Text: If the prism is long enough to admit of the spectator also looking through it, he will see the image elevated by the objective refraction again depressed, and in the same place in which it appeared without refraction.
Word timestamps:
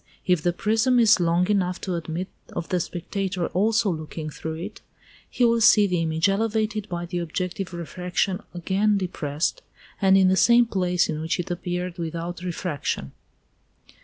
If 0.25 0.41
the 0.41 0.51
prism 0.51 0.97
is 0.97 1.19
long 1.19 1.47
enough 1.47 1.79
to 1.81 1.93
admit 1.93 2.27
of 2.53 2.67
the 2.69 2.79
spectator 2.79 3.45
also 3.49 3.91
looking 3.91 4.31
through 4.31 4.55
it, 4.55 4.81
he 5.29 5.45
will 5.45 5.61
see 5.61 5.85
the 5.85 6.01
image 6.01 6.27
elevated 6.27 6.89
by 6.89 7.05
the 7.05 7.19
objective 7.19 7.71
refraction 7.71 8.41
again 8.51 8.97
depressed, 8.97 9.61
and 10.01 10.17
in 10.17 10.27
the 10.27 10.35
same 10.35 10.65
place 10.65 11.07
in 11.07 11.21
which 11.21 11.39
it 11.39 11.51
appeared 11.51 11.99
without 11.99 12.41
refraction. 12.41 13.11